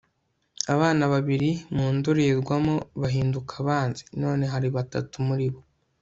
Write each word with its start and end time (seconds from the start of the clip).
abana 0.73 1.03
babiri 1.13 1.51
mu 1.75 1.85
ndorerwamo 1.95 2.75
bahinduka 3.01 3.53
abanzi 3.61 4.03
none 4.21 4.43
hari 4.53 4.67
batatu 4.75 5.15
muri 5.27 5.47
bo 5.53 5.61